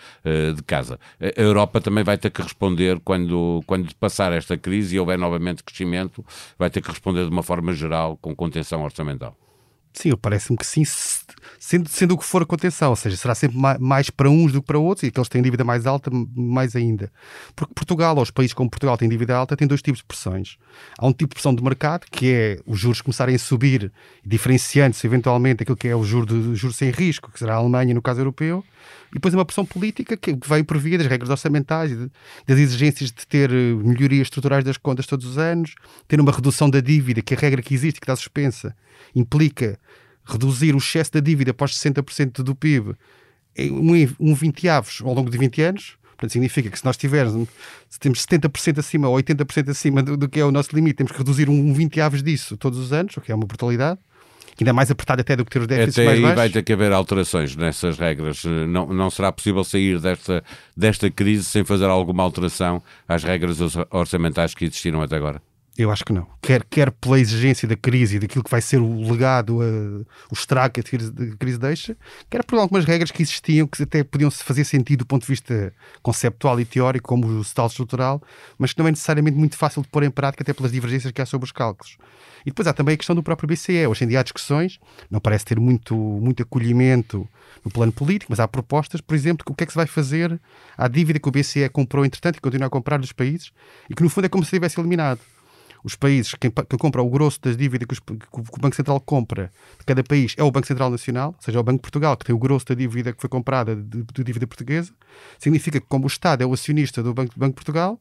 de 0.53 0.61
casa. 0.63 0.99
A 1.17 1.41
Europa 1.41 1.79
também 1.79 2.03
vai 2.03 2.17
ter 2.17 2.29
que 2.29 2.41
responder 2.41 2.99
quando, 3.05 3.63
quando 3.65 3.95
passar 3.95 4.33
esta 4.33 4.57
crise 4.57 4.97
e 4.97 4.99
houver 4.99 5.17
novamente 5.17 5.63
crescimento, 5.63 6.25
vai 6.57 6.69
ter 6.69 6.81
que 6.81 6.89
responder 6.89 7.23
de 7.23 7.29
uma 7.29 7.43
forma 7.43 7.71
geral 7.71 8.17
com 8.17 8.35
contenção 8.35 8.83
orçamental. 8.83 9.37
Sim, 9.91 10.15
parece-me 10.15 10.57
que 10.57 10.65
sim, 10.65 10.83
sendo, 11.59 11.89
sendo 11.89 12.13
o 12.13 12.17
que 12.17 12.23
for 12.23 12.43
a 12.43 12.45
contenção, 12.45 12.91
ou 12.91 12.95
seja, 12.95 13.17
será 13.17 13.33
sempre 13.33 13.57
mais 13.79 14.09
para 14.09 14.29
uns 14.29 14.51
do 14.51 14.61
que 14.61 14.67
para 14.67 14.77
outros, 14.77 15.03
e 15.03 15.07
aqueles 15.07 15.27
que 15.27 15.33
têm 15.33 15.41
dívida 15.41 15.63
mais 15.63 15.85
alta, 15.85 16.09
mais 16.35 16.75
ainda. 16.75 17.11
Porque 17.55 17.73
Portugal, 17.73 18.15
ou 18.15 18.21
os 18.21 18.31
países 18.31 18.53
como 18.53 18.69
Portugal 18.69 18.97
têm 18.97 19.09
dívida 19.09 19.35
alta, 19.35 19.57
têm 19.57 19.67
dois 19.67 19.81
tipos 19.81 19.99
de 19.99 20.05
pressões. 20.05 20.57
Há 20.97 21.05
um 21.07 21.11
tipo 21.11 21.29
de 21.29 21.35
pressão 21.35 21.53
de 21.53 21.63
mercado, 21.63 22.05
que 22.09 22.31
é 22.31 22.59
os 22.65 22.79
juros 22.79 23.01
começarem 23.01 23.35
a 23.35 23.39
subir, 23.39 23.91
diferenciando-se 24.25 25.05
eventualmente 25.05 25.63
aquilo 25.63 25.77
que 25.77 25.87
é 25.87 25.95
o 25.95 26.03
juro, 26.03 26.25
de, 26.25 26.55
juro 26.55 26.73
sem 26.73 26.91
risco, 26.91 27.31
que 27.31 27.39
será 27.39 27.55
a 27.55 27.57
Alemanha 27.57 27.93
no 27.93 28.01
caso 28.01 28.21
europeu, 28.21 28.63
e 29.09 29.13
depois 29.15 29.33
é 29.33 29.37
uma 29.37 29.45
pressão 29.45 29.65
política 29.65 30.15
que 30.15 30.37
vem 30.45 30.63
por 30.63 30.77
via 30.77 30.97
das 30.97 31.07
regras 31.07 31.29
orçamentais, 31.29 31.91
das 32.45 32.57
exigências 32.57 33.11
de 33.11 33.25
ter 33.25 33.51
eh, 33.51 33.73
melhorias 33.73 34.27
estruturais 34.27 34.63
das 34.63 34.77
contas 34.77 35.05
todos 35.05 35.25
os 35.25 35.37
anos, 35.37 35.75
ter 36.07 36.19
uma 36.19 36.31
redução 36.31 36.69
da 36.69 36.79
dívida, 36.79 37.21
que 37.21 37.33
é 37.33 37.37
a 37.37 37.39
regra 37.39 37.61
que 37.61 37.73
existe, 37.73 37.99
que 37.99 38.05
está 38.05 38.15
suspensa, 38.15 38.75
implica 39.15 39.79
reduzir 40.25 40.75
o 40.75 40.77
excesso 40.77 41.13
da 41.13 41.19
dívida 41.19 41.55
os 41.59 41.79
60% 41.79 42.43
do 42.43 42.55
PIB 42.55 42.95
em 43.55 43.71
um, 43.71 44.31
um 44.31 44.35
20 44.35 44.69
avos 44.69 45.01
ao 45.03 45.13
longo 45.13 45.29
de 45.29 45.37
20 45.37 45.61
anos, 45.61 45.99
Portanto, 46.19 46.33
significa 46.33 46.69
que 46.69 46.77
se 46.77 46.83
nós 46.83 46.97
tivermos, 46.97 47.47
se 47.89 47.97
temos 47.97 48.25
70% 48.25 48.79
acima 48.79 49.07
ou 49.07 49.15
80% 49.15 49.69
acima 49.69 50.03
do, 50.03 50.17
do, 50.17 50.27
que 50.27 50.41
é 50.41 50.43
o 50.43 50.51
nosso 50.51 50.75
limite, 50.75 50.97
temos 50.97 51.13
que 51.13 51.17
reduzir 51.17 51.49
um 51.49 51.73
20 51.73 52.01
aves 52.01 52.21
disso 52.21 52.57
todos 52.57 52.77
os 52.77 52.91
anos, 52.91 53.15
o 53.15 53.21
que 53.21 53.31
é 53.31 53.35
uma 53.35 53.47
brutalidade 53.47 53.97
ainda 54.63 54.73
mais 54.73 54.91
apertado 54.91 55.21
até 55.21 55.35
do 55.35 55.45
que 55.45 55.51
ter 55.51 55.59
os 55.59 55.67
déficits 55.67 55.97
até 55.97 56.05
mais 56.05 56.17
aí 56.17 56.21
baixos. 56.21 56.37
vai 56.37 56.49
ter 56.49 56.63
que 56.63 56.73
haver 56.73 56.91
alterações 56.91 57.55
nessas 57.55 57.97
regras. 57.97 58.43
Não, 58.43 58.87
não 58.87 59.09
será 59.09 59.31
possível 59.31 59.63
sair 59.63 59.99
desta, 59.99 60.43
desta 60.75 61.09
crise 61.09 61.43
sem 61.43 61.63
fazer 61.63 61.85
alguma 61.85 62.23
alteração 62.23 62.81
às 63.07 63.23
regras 63.23 63.59
orçamentais 63.91 64.53
que 64.53 64.65
existiram 64.65 65.01
até 65.01 65.15
agora? 65.15 65.41
Eu 65.79 65.89
acho 65.89 66.03
que 66.03 66.11
não. 66.11 66.27
Quer, 66.41 66.61
quer 66.65 66.91
pela 66.91 67.17
exigência 67.17 67.65
da 67.65 67.73
crise 67.73 68.17
e 68.17 68.19
daquilo 68.19 68.43
que 68.43 68.51
vai 68.51 68.59
ser 68.59 68.81
o 68.81 69.09
legado, 69.09 69.61
a, 69.61 69.65
o 70.29 70.33
estrago 70.33 70.73
que 70.73 70.81
a 70.81 70.83
crise, 70.83 71.57
deixa, 71.57 71.95
quer 72.29 72.43
por 72.43 72.59
algumas 72.59 72.83
regras 72.83 73.11
que 73.11 73.21
existiam 73.21 73.65
que 73.65 73.81
até 73.81 74.03
podiam 74.03 74.29
fazer 74.29 74.65
sentido 74.65 74.99
do 74.99 75.05
ponto 75.05 75.21
de 75.21 75.29
vista 75.29 75.73
conceptual 76.03 76.59
e 76.59 76.65
teórico, 76.65 77.07
como 77.07 77.25
o 77.25 77.45
tal 77.55 77.67
estrutural, 77.67 78.21
mas 78.57 78.73
que 78.73 78.79
não 78.79 78.89
é 78.89 78.91
necessariamente 78.91 79.37
muito 79.37 79.55
fácil 79.55 79.81
de 79.81 79.87
pôr 79.87 80.03
em 80.03 80.11
prática, 80.11 80.43
até 80.43 80.51
pelas 80.51 80.73
divergências 80.73 81.13
que 81.13 81.21
há 81.21 81.25
sobre 81.25 81.45
os 81.45 81.53
cálculos. 81.53 81.97
E 82.41 82.49
depois 82.49 82.67
há 82.67 82.73
também 82.73 82.95
a 82.95 82.97
questão 82.97 83.15
do 83.15 83.23
próprio 83.23 83.47
BCE. 83.47 83.87
Hoje 83.87 84.03
em 84.03 84.07
dia 84.09 84.19
há 84.19 84.23
discussões, 84.23 84.81
não 85.09 85.21
parece 85.21 85.45
ter 85.45 85.57
muito, 85.57 85.95
muito 85.95 86.43
acolhimento 86.43 87.25
no 87.63 87.71
plano 87.71 87.93
político, 87.93 88.33
mas 88.33 88.41
há 88.41 88.47
propostas, 88.49 88.99
por 88.99 89.15
exemplo, 89.15 89.45
o 89.49 89.55
que 89.55 89.63
é 89.63 89.65
que 89.65 89.71
se 89.71 89.77
vai 89.77 89.87
fazer 89.87 90.41
à 90.77 90.89
dívida 90.89 91.19
que 91.19 91.29
o 91.29 91.31
BCE 91.31 91.69
comprou, 91.69 92.03
entretanto, 92.03 92.35
e 92.35 92.41
continua 92.41 92.67
a 92.67 92.69
comprar 92.69 92.97
dos 92.99 93.13
países, 93.13 93.53
e 93.89 93.95
que 93.95 94.03
no 94.03 94.09
fundo 94.09 94.25
é 94.25 94.29
como 94.29 94.43
se 94.43 94.49
tivesse 94.49 94.77
eliminado 94.77 95.21
os 95.83 95.95
países, 95.95 96.33
quem, 96.35 96.51
quem 96.51 96.79
compra 96.79 97.01
o 97.01 97.09
grosso 97.09 97.39
das 97.41 97.55
dívidas 97.55 97.87
que, 97.87 97.93
os, 97.93 97.99
que, 97.99 98.39
o 98.39 98.59
Banco 98.59 98.75
Central 98.75 98.99
compra 98.99 99.51
de 99.79 99.85
cada 99.85 100.03
país 100.03 100.35
é 100.37 100.43
o 100.43 100.51
Banco 100.51 100.67
Central 100.67 100.89
Nacional, 100.89 101.29
ou 101.37 101.43
seja, 101.43 101.57
é 101.57 101.61
o 101.61 101.63
Banco 101.63 101.77
de 101.77 101.81
Portugal, 101.81 102.17
que 102.17 102.25
tem 102.25 102.35
o 102.35 102.39
grosso 102.39 102.65
da 102.67 102.75
dívida 102.75 103.13
que 103.13 103.21
foi 103.21 103.29
comprada 103.29 103.75
de, 103.75 104.03
de 104.03 104.23
dívida 104.23 104.45
portuguesa. 104.45 104.91
Significa 105.37 105.79
que, 105.79 105.87
como 105.87 106.05
o 106.05 106.07
Estado 106.07 106.43
é 106.43 106.45
o 106.45 106.53
acionista 106.53 107.01
do 107.01 107.13
Banco, 107.13 107.33
do 107.33 107.39
Banco 107.39 107.51
de 107.51 107.55
Portugal, 107.55 107.99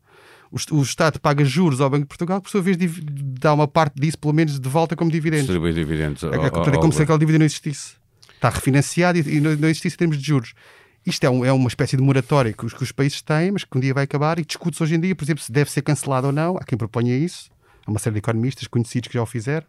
o, 0.50 0.82
Estado 0.82 1.20
paga 1.20 1.44
juros 1.44 1.80
ao 1.80 1.90
Banco 1.90 2.04
de 2.04 2.08
Portugal, 2.08 2.40
por 2.40 2.48
sua 2.48 2.62
vez 2.62 2.76
dá 3.38 3.52
uma 3.52 3.68
parte 3.68 4.00
disso, 4.00 4.18
pelo 4.18 4.32
menos, 4.32 4.58
de 4.58 4.68
volta 4.68 4.96
como 4.96 5.10
dividendos. 5.10 5.46
Distribui 5.46 5.72
dividendos. 5.72 6.22
É, 6.24 6.28
é, 6.28 6.50
como 6.50 6.92
se 6.92 7.02
aquela 7.02 7.18
dívida 7.18 7.38
não 7.38 7.46
existisse. 7.46 7.96
Está 8.34 8.48
refinanciado 8.48 9.18
e, 9.18 9.40
não, 9.40 9.54
não 9.56 9.68
existisse 9.68 9.96
em 9.96 9.98
termos 9.98 10.18
de 10.18 10.26
juros. 10.26 10.54
Isto 11.04 11.24
é, 11.24 11.30
um, 11.30 11.44
é, 11.44 11.52
uma 11.52 11.68
espécie 11.68 11.96
de 11.96 12.02
moratória 12.02 12.52
que 12.52 12.64
os, 12.64 12.72
que 12.72 12.82
os, 12.82 12.92
países 12.92 13.20
têm, 13.22 13.50
mas 13.50 13.64
que 13.64 13.76
um 13.76 13.80
dia 13.80 13.94
vai 13.94 14.04
acabar 14.04 14.38
e 14.38 14.44
discute-se 14.44 14.82
hoje 14.82 14.94
em 14.94 15.00
dia, 15.00 15.14
por 15.14 15.24
exemplo, 15.24 15.42
se 15.42 15.50
deve 15.50 15.70
ser 15.70 15.82
cancelado 15.82 16.28
ou 16.28 16.32
não. 16.32 16.56
Há 16.56 16.64
quem 16.64 16.78
proponha 16.78 17.16
isso. 17.16 17.50
Há 17.88 17.90
uma 17.90 17.98
série 17.98 18.12
de 18.12 18.18
economistas 18.18 18.66
conhecidos 18.66 19.08
que 19.08 19.14
já 19.14 19.22
o 19.22 19.26
fizeram. 19.26 19.66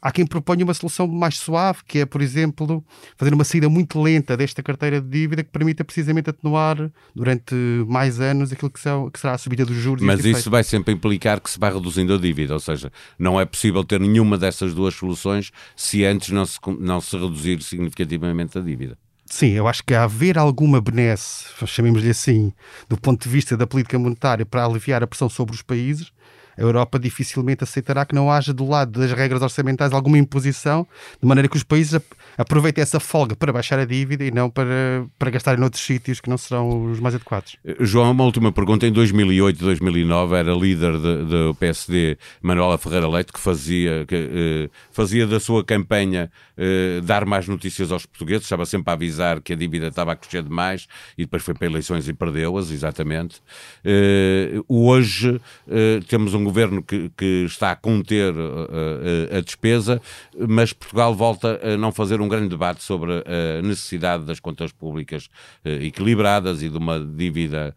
Há 0.00 0.10
quem 0.10 0.24
proponha 0.24 0.64
uma 0.64 0.72
solução 0.72 1.06
mais 1.06 1.36
suave, 1.36 1.80
que 1.86 1.98
é, 1.98 2.06
por 2.06 2.22
exemplo, 2.22 2.82
fazer 3.18 3.34
uma 3.34 3.44
saída 3.44 3.68
muito 3.68 4.00
lenta 4.00 4.34
desta 4.34 4.62
carteira 4.62 4.98
de 4.98 5.08
dívida 5.08 5.44
que 5.44 5.50
permita 5.50 5.84
precisamente 5.84 6.30
atenuar 6.30 6.90
durante 7.14 7.54
mais 7.86 8.18
anos 8.18 8.50
aquilo 8.50 8.70
que, 8.70 8.80
são, 8.80 9.10
que 9.10 9.20
será 9.20 9.34
a 9.34 9.38
subida 9.38 9.66
dos 9.66 9.76
juros. 9.76 10.02
Mas 10.02 10.24
isso 10.24 10.50
vai 10.50 10.64
sempre 10.64 10.94
implicar 10.94 11.38
que 11.38 11.50
se 11.50 11.58
vai 11.58 11.70
reduzindo 11.70 12.14
a 12.14 12.16
dívida, 12.16 12.54
ou 12.54 12.60
seja, 12.60 12.90
não 13.18 13.38
é 13.38 13.44
possível 13.44 13.84
ter 13.84 14.00
nenhuma 14.00 14.38
dessas 14.38 14.72
duas 14.72 14.94
soluções 14.94 15.50
se 15.76 16.04
antes 16.06 16.30
não 16.30 16.46
se, 16.46 16.58
não 16.80 17.00
se 17.00 17.14
reduzir 17.14 17.60
significativamente 17.62 18.56
a 18.56 18.62
dívida. 18.62 18.96
Sim, 19.26 19.50
eu 19.50 19.68
acho 19.68 19.84
que 19.84 19.92
haver 19.92 20.38
alguma 20.38 20.80
benesse, 20.80 21.44
chamemos-lhe 21.66 22.08
assim, 22.08 22.50
do 22.88 22.96
ponto 22.96 23.24
de 23.24 23.28
vista 23.28 23.58
da 23.58 23.66
política 23.66 23.98
monetária 23.98 24.46
para 24.46 24.64
aliviar 24.64 25.02
a 25.02 25.06
pressão 25.06 25.28
sobre 25.28 25.54
os 25.54 25.60
países, 25.60 26.10
a 26.58 26.62
Europa 26.62 26.98
dificilmente 26.98 27.62
aceitará 27.62 28.04
que 28.04 28.14
não 28.14 28.30
haja 28.30 28.52
do 28.52 28.68
lado 28.68 28.98
das 28.98 29.12
regras 29.12 29.40
orçamentais 29.40 29.92
alguma 29.92 30.18
imposição, 30.18 30.86
de 31.22 31.26
maneira 31.26 31.48
que 31.48 31.56
os 31.56 31.62
países 31.62 32.00
aproveitem 32.36 32.82
essa 32.82 32.98
folga 32.98 33.36
para 33.36 33.52
baixar 33.52 33.78
a 33.78 33.84
dívida 33.84 34.24
e 34.24 34.30
não 34.30 34.50
para, 34.50 35.06
para 35.18 35.30
gastar 35.30 35.58
em 35.58 35.62
outros 35.62 35.82
sítios 35.82 36.20
que 36.20 36.28
não 36.28 36.36
serão 36.36 36.90
os 36.90 36.98
mais 36.98 37.14
adequados. 37.14 37.56
Eh, 37.64 37.76
João, 37.80 38.10
uma 38.10 38.24
última 38.24 38.50
pergunta. 38.50 38.86
Em 38.86 38.92
2008 38.92 39.64
2009 39.64 40.36
era 40.36 40.52
líder 40.52 40.98
do 40.98 41.54
PSD 41.54 42.18
Manuela 42.42 42.76
Ferreira 42.76 43.08
Leite 43.08 43.32
que 43.32 43.40
fazia, 43.40 44.04
que, 44.06 44.14
eh, 44.14 44.70
fazia 44.90 45.26
da 45.26 45.38
sua 45.38 45.64
campanha 45.64 46.30
eh, 46.60 47.00
dar 47.04 47.24
mais 47.24 47.46
notícias 47.46 47.92
aos 47.92 48.04
portugueses, 48.04 48.42
estava 48.42 48.66
sempre 48.66 48.90
a 48.90 48.94
avisar 48.94 49.40
que 49.40 49.52
a 49.52 49.56
dívida 49.56 49.86
estava 49.86 50.10
a 50.12 50.16
crescer 50.16 50.42
demais 50.42 50.88
e 51.16 51.22
depois 51.22 51.40
foi 51.44 51.54
para 51.54 51.68
eleições 51.68 52.08
e 52.08 52.12
perdeu-as, 52.12 52.72
exatamente. 52.72 53.40
Eh, 53.84 54.60
hoje 54.66 55.40
eh, 55.68 56.00
temos 56.08 56.34
um 56.34 56.42
governo 56.48 56.82
que, 56.82 57.10
que 57.16 57.44
está 57.46 57.72
a 57.72 57.76
conter 57.76 58.34
uh, 58.34 59.36
a 59.36 59.40
despesa, 59.40 60.00
mas 60.48 60.72
Portugal 60.72 61.14
volta 61.14 61.60
a 61.62 61.76
não 61.76 61.92
fazer 61.92 62.20
um 62.20 62.28
grande 62.28 62.48
debate 62.48 62.82
sobre 62.82 63.12
a 63.12 63.62
necessidade 63.62 64.24
das 64.24 64.40
contas 64.40 64.72
públicas 64.72 65.26
uh, 65.64 65.68
equilibradas 65.68 66.62
e 66.62 66.70
de 66.70 66.78
uma 66.78 66.98
dívida 66.98 67.74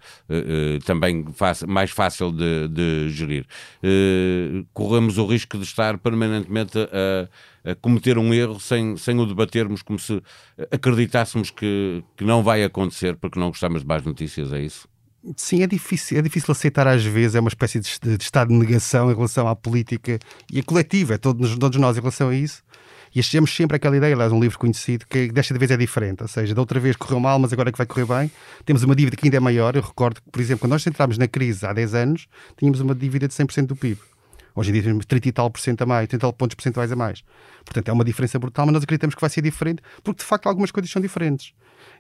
também 0.86 1.26
mais 1.68 1.92
fácil 1.92 2.32
de, 2.32 2.68
de 2.68 3.10
gerir. 3.10 3.46
corremos 4.74 5.18
o 5.18 5.26
risco 5.26 5.58
de 5.58 5.64
estar 5.64 5.98
permanentemente 5.98 6.78
a, 6.78 7.72
a 7.72 7.76
cometer 7.76 8.18
um 8.18 8.34
erro 8.34 8.60
sem, 8.60 8.96
sem 8.98 9.20
o 9.20 9.26
debatermos 9.26 9.82
como 9.82 10.00
se 10.00 10.22
acreditássemos 10.72 11.52
que, 11.52 12.04
que 12.16 12.24
não 12.24 12.44
vai 12.44 12.64
acontecer 12.64 13.16
porque 13.16 13.40
não 13.40 13.50
gostamos 13.50 13.82
de 13.82 13.88
mais 13.88 14.04
notícias, 14.04 14.54
é 14.54 14.62
isso? 14.62 14.91
Sim, 15.38 15.62
é 15.62 15.68
difícil, 15.68 16.18
é 16.18 16.22
difícil 16.22 16.52
aceitar 16.52 16.88
às 16.88 17.04
vezes, 17.06 17.36
é 17.36 17.40
uma 17.40 17.50
espécie 17.50 17.80
de, 17.80 18.18
de, 18.18 18.24
estado 18.24 18.50
de 18.50 18.56
negação 18.56 19.12
em 19.12 19.16
relação 19.16 19.48
à 19.48 19.56
política 19.56 20.18
e 20.52 20.60
a 20.60 20.64
coletiva, 20.64 21.14
é 21.14 21.18
todos, 21.18 21.56
todos 21.58 21.80
nós 21.80 21.96
em 21.96 22.00
relação 22.00 22.30
a 22.30 22.36
isso. 22.36 22.64
E 23.14 23.20
achamos 23.20 23.54
sempre 23.54 23.76
aquela 23.76 23.98
ideia, 23.98 24.16
aliás, 24.16 24.32
um 24.32 24.40
livro 24.40 24.58
conhecido, 24.58 25.06
que 25.06 25.30
desta 25.32 25.58
vez 25.58 25.70
é 25.70 25.76
diferente. 25.76 26.22
Ou 26.22 26.30
seja, 26.30 26.56
da 26.56 26.62
outra 26.62 26.80
vez 26.80 26.96
correu 26.96 27.20
mal, 27.20 27.38
mas 27.38 27.52
agora 27.52 27.68
é 27.68 27.72
que 27.72 27.78
vai 27.78 27.86
correr 27.86 28.06
bem. 28.06 28.32
Temos 28.66 28.84
uma 28.84 28.96
dívida 28.96 29.18
que 29.18 29.28
ainda 29.28 29.36
é 29.36 29.40
maior. 29.40 29.76
Eu 29.76 29.82
recordo 29.82 30.22
que, 30.22 30.30
por 30.32 30.40
exemplo, 30.40 30.62
quando 30.62 30.72
nós 30.72 30.88
entramos 30.88 31.18
na 31.18 31.28
crise 31.28 31.66
há 31.66 31.74
10 31.74 31.94
anos, 31.94 32.28
tínhamos 32.58 32.80
uma 32.80 32.96
dívida 32.96 33.28
de 33.28 33.34
100% 33.34 33.66
do 33.66 33.76
PIB. 33.76 34.00
Hoje 34.56 34.70
em 34.70 34.74
dia 34.74 34.84
temos 34.84 35.06
30 35.06 35.28
e 35.28 35.32
tal 35.32 35.50
por 35.50 35.60
cento 35.60 35.82
a 35.82 35.86
mais, 35.86 36.08
30 36.08 36.16
e 36.16 36.20
tal 36.20 36.34
pontos 36.34 36.56
percentuais 36.56 36.92
a 36.92 36.96
mais. 36.96 37.24
Portanto, 37.64 37.90
é 37.90 37.94
uma 37.94 38.04
diferença 38.04 38.38
brutal, 38.38 38.66
mas 38.66 38.74
nós 38.74 38.84
acreditamos 38.84 39.16
que 39.16 39.22
vai 39.22 39.30
ser 39.30 39.42
diferente, 39.42 39.82
porque 40.04 40.20
de 40.20 40.26
facto 40.26 40.48
algumas 40.48 40.72
coisas 40.72 40.92
são 40.92 41.02
diferentes. 41.02 41.54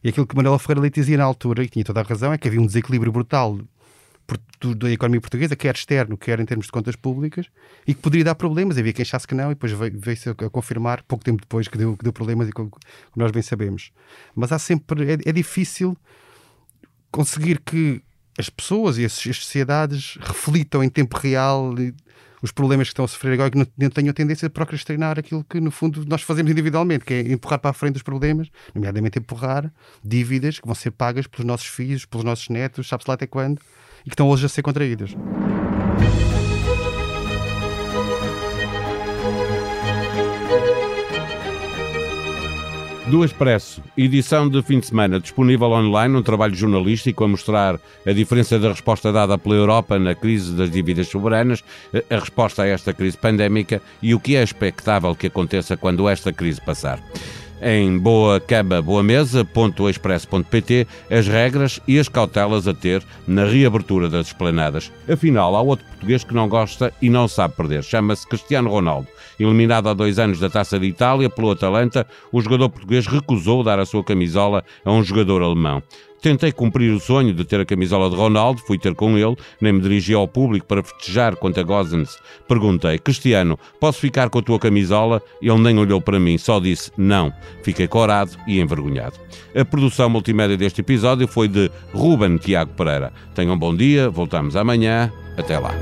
E 0.03 0.09
aquilo 0.09 0.27
que 0.27 0.35
Manuela 0.35 0.59
Ferreira 0.59 0.81
Leite 0.81 0.99
dizia 0.99 1.17
na 1.17 1.23
altura, 1.23 1.63
e 1.63 1.69
tinha 1.69 1.85
toda 1.85 2.01
a 2.01 2.03
razão, 2.03 2.33
é 2.33 2.37
que 2.37 2.47
havia 2.47 2.59
um 2.59 2.65
desequilíbrio 2.65 3.11
brutal 3.11 3.59
da 4.77 4.91
economia 4.91 5.19
portuguesa, 5.19 5.55
quer 5.55 5.75
externo, 5.75 6.17
quer 6.17 6.39
em 6.39 6.45
termos 6.45 6.67
de 6.67 6.71
contas 6.71 6.95
públicas, 6.95 7.47
e 7.85 7.93
que 7.93 8.01
poderia 8.01 8.25
dar 8.25 8.35
problemas. 8.35 8.77
Havia 8.77 8.93
quem 8.93 9.03
achasse 9.03 9.27
que 9.27 9.35
não, 9.35 9.51
e 9.51 9.55
depois 9.55 9.71
veio-se 9.71 10.29
a 10.29 10.33
confirmar, 10.49 11.03
pouco 11.03 11.23
tempo 11.23 11.41
depois, 11.41 11.67
que 11.67 11.77
deu, 11.77 11.97
que 11.97 12.03
deu 12.03 12.13
problemas, 12.13 12.47
e 12.47 12.51
como 12.51 12.71
nós 13.15 13.31
bem 13.31 13.41
sabemos. 13.41 13.91
Mas 14.35 14.51
há 14.51 14.59
sempre. 14.59 15.13
É, 15.13 15.17
é 15.25 15.31
difícil 15.31 15.97
conseguir 17.11 17.59
que 17.59 18.01
as 18.37 18.49
pessoas 18.49 18.97
e 18.97 19.05
as, 19.05 19.13
as 19.27 19.37
sociedades 19.37 20.17
reflitam 20.21 20.83
em 20.83 20.89
tempo 20.89 21.17
real 21.17 21.73
os 22.41 22.51
problemas 22.51 22.87
que 22.87 22.91
estão 22.91 23.05
a 23.05 23.07
sofrer 23.07 23.33
agora 23.33 23.51
que 23.51 23.57
não 23.57 23.89
tenham 23.89 24.13
tendência 24.13 24.47
a 24.47 24.49
procrastinar 24.49 25.19
aquilo 25.19 25.43
que, 25.43 25.59
no 25.59 25.71
fundo, 25.71 26.03
nós 26.07 26.21
fazemos 26.21 26.51
individualmente, 26.51 27.05
que 27.05 27.13
é 27.13 27.21
empurrar 27.31 27.59
para 27.59 27.71
a 27.71 27.73
frente 27.73 27.97
os 27.97 28.03
problemas, 28.03 28.49
nomeadamente 28.73 29.19
empurrar 29.19 29.71
dívidas 30.03 30.59
que 30.59 30.65
vão 30.65 30.75
ser 30.75 30.91
pagas 30.91 31.27
pelos 31.27 31.45
nossos 31.45 31.67
filhos, 31.67 32.05
pelos 32.05 32.23
nossos 32.23 32.49
netos, 32.49 32.87
sabe-se 32.87 33.09
lá 33.09 33.15
até 33.15 33.27
quando, 33.27 33.59
e 34.05 34.09
que 34.09 34.13
estão 34.13 34.27
hoje 34.29 34.45
a 34.45 34.49
ser 34.49 34.61
contraídas. 34.61 35.15
Do 43.11 43.25
Expresso, 43.25 43.83
edição 43.97 44.47
de 44.47 44.63
fim 44.63 44.79
de 44.79 44.85
semana, 44.85 45.19
disponível 45.19 45.67
online, 45.71 46.15
um 46.15 46.23
trabalho 46.23 46.55
jornalístico 46.55 47.25
a 47.25 47.27
mostrar 47.27 47.77
a 48.07 48.13
diferença 48.13 48.57
da 48.57 48.69
resposta 48.69 49.11
dada 49.11 49.37
pela 49.37 49.55
Europa 49.55 49.99
na 49.99 50.15
crise 50.15 50.53
das 50.53 50.71
dívidas 50.71 51.09
soberanas, 51.09 51.61
a 52.09 52.15
resposta 52.15 52.63
a 52.63 52.67
esta 52.67 52.93
crise 52.93 53.17
pandémica 53.17 53.81
e 54.01 54.15
o 54.15 54.19
que 54.19 54.37
é 54.37 54.41
expectável 54.41 55.13
que 55.13 55.27
aconteça 55.27 55.75
quando 55.75 56.07
esta 56.07 56.31
crise 56.31 56.61
passar 56.61 57.03
em 57.61 57.97
boa 57.97 58.39
cama, 58.39 58.81
boa 58.81 59.03
mesa, 59.03 59.47
expresso.pt, 59.89 60.87
as 61.09 61.27
regras 61.27 61.79
e 61.87 61.99
as 61.99 62.09
cautelas 62.09 62.67
a 62.67 62.73
ter 62.73 63.03
na 63.27 63.45
reabertura 63.45 64.09
das 64.09 64.27
esplanadas. 64.27 64.91
Afinal, 65.07 65.55
há 65.55 65.61
outro 65.61 65.85
português 65.85 66.23
que 66.23 66.33
não 66.33 66.49
gosta 66.49 66.91
e 67.01 67.09
não 67.09 67.27
sabe 67.27 67.55
perder. 67.55 67.83
Chama-se 67.83 68.27
Cristiano 68.27 68.69
Ronaldo. 68.69 69.07
Eliminado 69.39 69.89
há 69.89 69.93
dois 69.93 70.19
anos 70.19 70.39
da 70.39 70.49
Taça 70.49 70.79
de 70.79 70.87
Itália 70.87 71.29
pelo 71.29 71.51
Atalanta, 71.51 72.07
o 72.31 72.41
jogador 72.41 72.69
português 72.69 73.05
recusou 73.07 73.63
dar 73.63 73.79
a 73.79 73.85
sua 73.85 74.03
camisola 74.03 74.63
a 74.83 74.91
um 74.91 75.03
jogador 75.03 75.41
alemão. 75.41 75.83
Tentei 76.21 76.51
cumprir 76.51 76.93
o 76.93 76.99
sonho 76.99 77.33
de 77.33 77.43
ter 77.43 77.59
a 77.59 77.65
camisola 77.65 78.09
de 78.09 78.15
Ronaldo, 78.15 78.61
fui 78.61 78.77
ter 78.77 78.93
com 78.93 79.17
ele, 79.17 79.35
nem 79.59 79.73
me 79.73 79.81
dirigi 79.81 80.13
ao 80.13 80.27
público 80.27 80.67
para 80.67 80.83
festejar 80.83 81.35
quanto 81.35 81.59
a 81.59 81.63
Gozens. 81.63 82.17
Perguntei, 82.47 82.99
Cristiano, 82.99 83.57
posso 83.79 83.99
ficar 83.99 84.29
com 84.29 84.37
a 84.37 84.41
tua 84.41 84.59
camisola? 84.59 85.21
Ele 85.41 85.57
nem 85.57 85.79
olhou 85.79 85.99
para 85.99 86.19
mim, 86.19 86.37
só 86.37 86.59
disse 86.59 86.91
não. 86.95 87.33
Fiquei 87.63 87.87
corado 87.87 88.37
e 88.47 88.59
envergonhado. 88.59 89.15
A 89.55 89.65
produção 89.65 90.09
multimédia 90.09 90.55
deste 90.55 90.81
episódio 90.81 91.27
foi 91.27 91.47
de 91.47 91.71
Ruben 91.91 92.37
Tiago 92.37 92.73
Pereira. 92.73 93.11
Tenham 93.33 93.55
um 93.55 93.59
bom 93.59 93.75
dia, 93.75 94.09
voltamos 94.09 94.55
amanhã. 94.55 95.11
Até 95.37 95.57
lá. 95.57 95.73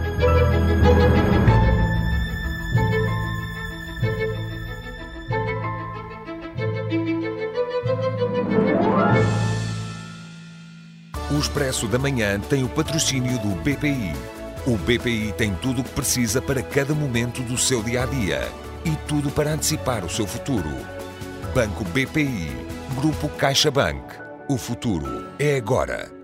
Expresso 11.49 11.87
da 11.87 11.97
Manhã 11.97 12.39
tem 12.39 12.63
o 12.63 12.69
patrocínio 12.69 13.39
do 13.39 13.55
BPI. 13.63 14.13
O 14.67 14.77
BPI 14.77 15.33
tem 15.35 15.51
tudo 15.55 15.81
o 15.81 15.83
que 15.83 15.89
precisa 15.89 16.39
para 16.39 16.61
cada 16.61 16.93
momento 16.93 17.41
do 17.41 17.57
seu 17.57 17.81
dia 17.81 18.03
a 18.03 18.05
dia 18.05 18.47
e 18.85 18.95
tudo 19.07 19.31
para 19.31 19.53
antecipar 19.53 20.05
o 20.05 20.09
seu 20.09 20.27
futuro. 20.27 20.69
Banco 21.55 21.83
BPI. 21.85 22.51
Grupo 22.95 23.27
CaixaBank. 23.29 23.99
O 24.47 24.59
futuro 24.59 25.25
é 25.39 25.57
agora. 25.57 26.18